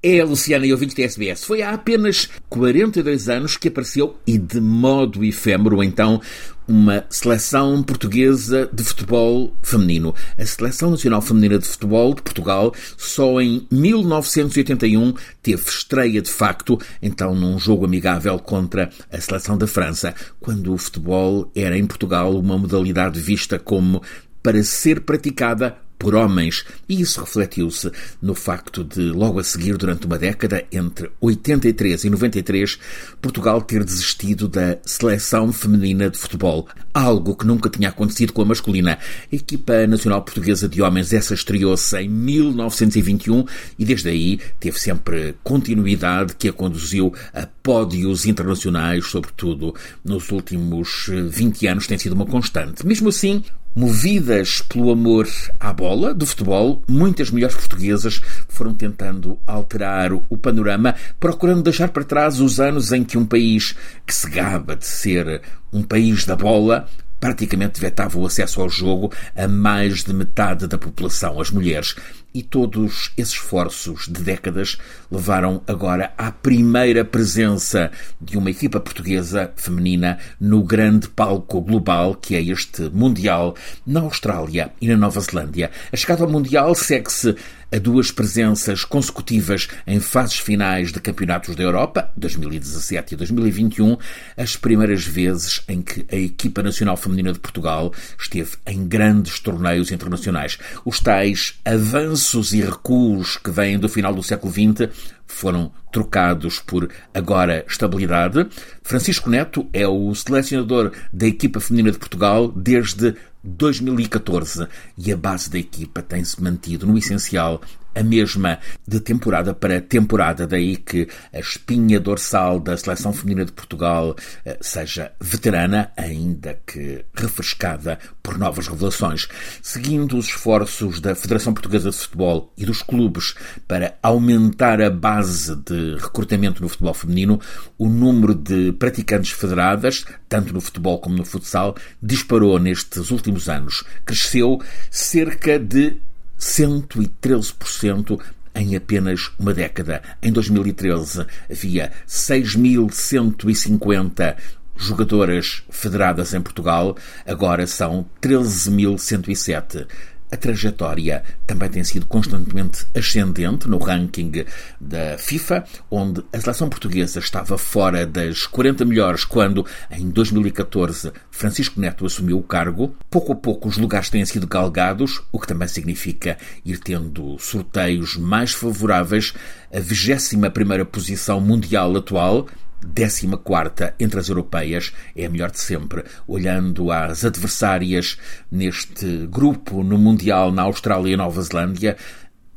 É 0.00 0.20
a 0.20 0.24
Luciana 0.24 0.64
e 0.64 0.72
ouvintes 0.72 0.94
da 0.94 1.02
SBS. 1.02 1.42
Foi 1.42 1.60
há 1.60 1.70
apenas 1.70 2.28
42 2.48 3.28
anos 3.28 3.56
que 3.56 3.66
apareceu, 3.66 4.16
e 4.24 4.38
de 4.38 4.60
modo 4.60 5.24
efêmero, 5.24 5.82
então, 5.82 6.22
uma 6.68 7.04
seleção 7.10 7.82
portuguesa 7.82 8.70
de 8.72 8.84
futebol 8.84 9.52
feminino. 9.60 10.14
A 10.38 10.46
Seleção 10.46 10.92
Nacional 10.92 11.20
Feminina 11.20 11.58
de 11.58 11.66
Futebol 11.66 12.14
de 12.14 12.22
Portugal 12.22 12.72
só 12.96 13.40
em 13.40 13.66
1981 13.72 15.14
teve 15.42 15.68
estreia 15.68 16.22
de 16.22 16.30
facto, 16.30 16.78
então 17.02 17.34
num 17.34 17.58
jogo 17.58 17.84
amigável 17.84 18.38
contra 18.38 18.90
a 19.10 19.20
Seleção 19.20 19.58
da 19.58 19.66
França, 19.66 20.14
quando 20.38 20.72
o 20.72 20.78
futebol 20.78 21.50
era 21.56 21.76
em 21.76 21.84
Portugal 21.84 22.38
uma 22.38 22.56
modalidade 22.56 23.18
vista 23.18 23.58
como 23.58 24.00
para 24.44 24.62
ser 24.62 25.00
praticada 25.00 25.76
por 25.98 26.14
homens, 26.14 26.64
e 26.88 27.00
isso 27.00 27.20
refletiu-se 27.20 27.90
no 28.22 28.34
facto 28.34 28.84
de, 28.84 29.00
logo 29.00 29.40
a 29.40 29.44
seguir, 29.44 29.76
durante 29.76 30.06
uma 30.06 30.18
década, 30.18 30.64
entre 30.70 31.10
83 31.20 32.04
e 32.04 32.10
93, 32.10 32.78
Portugal 33.20 33.60
ter 33.60 33.82
desistido 33.82 34.46
da 34.46 34.78
seleção 34.84 35.52
feminina 35.52 36.08
de 36.08 36.16
futebol, 36.16 36.68
algo 36.94 37.34
que 37.34 37.46
nunca 37.46 37.68
tinha 37.68 37.88
acontecido 37.88 38.32
com 38.32 38.42
a 38.42 38.44
masculina. 38.44 38.98
A 39.32 39.34
equipa 39.34 39.86
nacional 39.86 40.22
portuguesa 40.22 40.68
de 40.68 40.80
homens, 40.80 41.12
essa 41.12 41.34
estreou-se 41.34 41.96
em 41.98 42.08
1921 42.08 43.44
e 43.78 43.84
desde 43.84 44.08
aí 44.08 44.40
teve 44.60 44.78
sempre 44.78 45.34
continuidade 45.42 46.34
que 46.36 46.48
a 46.48 46.52
conduziu 46.52 47.12
a 47.34 47.46
pódios 47.46 48.26
internacionais, 48.26 49.06
sobretudo 49.06 49.74
nos 50.04 50.30
últimos 50.30 51.06
20 51.08 51.66
anos, 51.66 51.86
tem 51.86 51.98
sido 51.98 52.12
uma 52.12 52.26
constante. 52.26 52.86
Mesmo 52.86 53.08
assim, 53.08 53.42
Movidas 53.78 54.60
pelo 54.60 54.90
amor 54.90 55.28
à 55.60 55.72
bola 55.72 56.12
do 56.12 56.26
futebol, 56.26 56.82
muitas 56.88 57.30
mulheres 57.30 57.54
portuguesas 57.54 58.20
foram 58.48 58.74
tentando 58.74 59.38
alterar 59.46 60.12
o 60.12 60.36
panorama, 60.36 60.96
procurando 61.20 61.62
deixar 61.62 61.90
para 61.90 62.02
trás 62.02 62.40
os 62.40 62.58
anos 62.58 62.90
em 62.90 63.04
que 63.04 63.16
um 63.16 63.24
país 63.24 63.76
que 64.04 64.12
se 64.12 64.28
gaba 64.28 64.74
de 64.74 64.84
ser 64.84 65.42
um 65.72 65.84
país 65.84 66.26
da 66.26 66.34
bola 66.34 66.88
praticamente 67.18 67.80
vetava 67.80 68.18
o 68.18 68.26
acesso 68.26 68.60
ao 68.60 68.68
jogo 68.68 69.12
a 69.34 69.48
mais 69.48 70.04
de 70.04 70.12
metade 70.12 70.66
da 70.66 70.78
população, 70.78 71.40
as 71.40 71.50
mulheres. 71.50 71.96
E 72.34 72.42
todos 72.42 73.10
esses 73.16 73.38
esforços 73.38 74.06
de 74.06 74.22
décadas 74.22 74.76
levaram 75.10 75.62
agora 75.66 76.12
à 76.18 76.30
primeira 76.30 77.04
presença 77.04 77.90
de 78.20 78.36
uma 78.36 78.50
equipa 78.50 78.78
portuguesa 78.78 79.50
feminina 79.56 80.18
no 80.38 80.62
grande 80.62 81.08
palco 81.08 81.60
global 81.60 82.14
que 82.14 82.36
é 82.36 82.42
este 82.42 82.82
Mundial 82.90 83.56
na 83.86 84.00
Austrália 84.00 84.70
e 84.80 84.88
na 84.88 84.96
Nova 84.96 85.20
Zelândia. 85.20 85.70
A 85.90 85.96
chegada 85.96 86.24
ao 86.24 86.30
Mundial 86.30 86.74
segue-se 86.74 87.34
a 87.70 87.78
duas 87.78 88.10
presenças 88.10 88.84
consecutivas 88.84 89.68
em 89.86 90.00
fases 90.00 90.38
finais 90.38 90.92
de 90.92 91.00
campeonatos 91.00 91.54
da 91.54 91.62
Europa, 91.62 92.10
2017 92.16 93.14
e 93.14 93.16
2021, 93.16 93.96
as 94.36 94.56
primeiras 94.56 95.04
vezes 95.04 95.62
em 95.68 95.82
que 95.82 96.06
a 96.10 96.16
equipa 96.16 96.62
nacional 96.62 96.96
feminina 96.96 97.32
de 97.32 97.38
Portugal 97.38 97.92
esteve 98.18 98.56
em 98.66 98.86
grandes 98.86 99.38
torneios 99.38 99.92
internacionais. 99.92 100.58
Os 100.84 101.00
tais 101.00 101.58
avanços 101.64 102.52
e 102.52 102.60
recuos 102.60 103.36
que 103.36 103.50
vêm 103.50 103.78
do 103.78 103.88
final 103.88 104.14
do 104.14 104.22
século 104.22 104.52
XX 104.52 104.88
foram 105.28 105.70
trocados 105.92 106.58
por 106.58 106.88
agora 107.12 107.64
estabilidade. 107.68 108.46
Francisco 108.82 109.28
Neto 109.28 109.68
é 109.72 109.86
o 109.86 110.14
selecionador 110.14 110.92
da 111.12 111.26
equipa 111.26 111.60
feminina 111.60 111.92
de 111.92 111.98
Portugal 111.98 112.48
desde 112.48 113.14
2014 113.42 114.66
e 114.96 115.12
a 115.12 115.16
base 115.16 115.50
da 115.50 115.58
equipa 115.58 116.02
tem-se 116.02 116.42
mantido 116.42 116.86
no 116.86 116.98
essencial 116.98 117.60
a 117.98 118.02
mesma 118.02 118.60
de 118.86 119.00
temporada 119.00 119.52
para 119.52 119.80
temporada, 119.80 120.46
daí 120.46 120.76
que 120.76 121.08
a 121.32 121.40
espinha 121.40 121.98
dorsal 121.98 122.60
da 122.60 122.76
seleção 122.76 123.12
feminina 123.12 123.44
de 123.44 123.52
Portugal 123.52 124.14
eh, 124.44 124.56
seja 124.60 125.10
veterana, 125.20 125.90
ainda 125.96 126.60
que 126.64 127.04
refrescada 127.12 127.98
por 128.22 128.38
novas 128.38 128.68
revelações. 128.68 129.26
Seguindo 129.60 130.16
os 130.16 130.26
esforços 130.26 131.00
da 131.00 131.14
Federação 131.14 131.52
Portuguesa 131.52 131.90
de 131.90 131.96
Futebol 131.96 132.52
e 132.56 132.64
dos 132.64 132.82
clubes 132.82 133.34
para 133.66 133.98
aumentar 134.00 134.80
a 134.80 134.90
base 134.90 135.56
de 135.56 135.96
recrutamento 135.96 136.62
no 136.62 136.68
futebol 136.68 136.94
feminino, 136.94 137.40
o 137.76 137.88
número 137.88 138.34
de 138.34 138.72
praticantes 138.72 139.32
federadas, 139.32 140.04
tanto 140.28 140.54
no 140.54 140.60
futebol 140.60 141.00
como 141.00 141.16
no 141.16 141.24
futsal, 141.24 141.74
disparou 142.00 142.60
nestes 142.60 143.10
últimos 143.10 143.48
anos. 143.48 143.82
Cresceu 144.04 144.62
cerca 144.90 145.58
de 145.58 145.96
113% 146.38 148.20
em 148.54 148.76
apenas 148.76 149.30
uma 149.38 149.54
década. 149.54 150.02
Em 150.22 150.30
2013 150.32 151.26
havia 151.50 151.90
6.150 152.06 154.36
jogadoras 154.76 155.62
federadas 155.70 156.34
em 156.34 156.40
Portugal, 156.40 156.96
agora 157.26 157.66
são 157.66 158.06
13.107. 158.22 159.86
A 160.30 160.36
trajetória 160.36 161.22
também 161.46 161.70
tem 161.70 161.82
sido 161.82 162.04
constantemente 162.04 162.86
ascendente 162.94 163.68
no 163.68 163.78
ranking 163.78 164.44
da 164.78 165.16
FIFA, 165.16 165.64
onde 165.90 166.22
a 166.32 166.40
seleção 166.40 166.68
portuguesa 166.68 167.18
estava 167.18 167.56
fora 167.56 168.06
das 168.06 168.46
40 168.46 168.84
melhores 168.84 169.24
quando, 169.24 169.64
em 169.90 170.10
2014, 170.10 171.12
Francisco 171.30 171.80
Neto 171.80 172.04
assumiu 172.04 172.38
o 172.38 172.42
cargo. 172.42 172.94
Pouco 173.08 173.32
a 173.32 173.36
pouco 173.36 173.68
os 173.68 173.78
lugares 173.78 174.10
têm 174.10 174.24
sido 174.26 174.46
galgados, 174.46 175.22
o 175.32 175.40
que 175.40 175.46
também 175.46 175.66
significa 175.68 176.36
ir 176.64 176.78
tendo 176.78 177.38
sorteios 177.38 178.16
mais 178.16 178.52
favoráveis. 178.52 179.32
A 179.72 179.80
21ª 179.80 180.84
posição 180.84 181.40
mundial 181.40 181.96
atual 181.96 182.46
14 182.94 183.94
entre 183.98 184.20
as 184.20 184.28
europeias 184.28 184.92
é 185.16 185.26
a 185.26 185.30
melhor 185.30 185.50
de 185.50 185.60
sempre. 185.60 186.04
Olhando 186.26 186.90
às 186.90 187.24
adversárias 187.24 188.18
neste 188.50 189.26
grupo 189.26 189.82
no 189.82 189.98
Mundial 189.98 190.52
na 190.52 190.62
Austrália 190.62 191.12
e 191.12 191.16
Nova 191.16 191.42
Zelândia, 191.42 191.96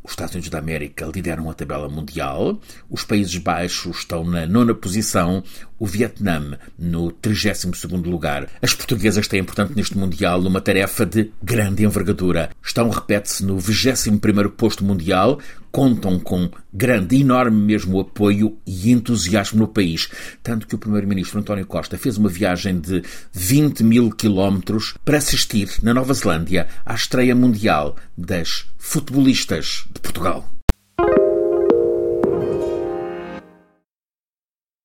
os 0.03 0.11
Estados 0.13 0.33
Unidos 0.33 0.49
da 0.49 0.57
América 0.57 1.05
lideram 1.13 1.49
a 1.49 1.53
tabela 1.53 1.87
mundial, 1.87 2.59
os 2.89 3.03
Países 3.03 3.37
Baixos 3.37 3.99
estão 3.99 4.23
na 4.23 4.47
nona 4.47 4.73
posição, 4.73 5.43
o 5.77 5.85
Vietnã 5.85 6.57
no 6.77 7.11
32 7.11 8.03
lugar. 8.05 8.47
As 8.61 8.73
portuguesas 8.73 9.27
têm, 9.27 9.43
portanto, 9.43 9.73
neste 9.75 9.95
Mundial 9.95 10.41
uma 10.41 10.59
tarefa 10.59 11.05
de 11.05 11.31
grande 11.41 11.85
envergadura. 11.85 12.49
Estão, 12.71 12.89
repete-se, 12.89 13.43
no 13.43 13.59
21 13.59 14.17
posto 14.51 14.85
mundial, 14.85 15.41
contam 15.73 16.17
com 16.17 16.49
grande, 16.73 17.17
enorme 17.19 17.61
mesmo 17.61 17.99
apoio 17.99 18.57
e 18.65 18.89
entusiasmo 18.89 19.59
no 19.59 19.67
país. 19.67 20.09
Tanto 20.41 20.65
que 20.65 20.73
o 20.73 20.77
Primeiro-Ministro 20.77 21.37
António 21.37 21.65
Costa 21.65 21.97
fez 21.97 22.17
uma 22.17 22.29
viagem 22.29 22.79
de 22.79 23.03
20 23.33 23.83
mil 23.83 24.09
quilómetros 24.09 24.95
para 25.03 25.17
assistir 25.17 25.69
na 25.83 25.93
Nova 25.93 26.13
Zelândia 26.13 26.69
à 26.85 26.95
estreia 26.95 27.35
mundial 27.35 27.97
das 28.17 28.67
futebolistas 28.77 29.83
de 29.93 29.99
Portugal. 29.99 30.60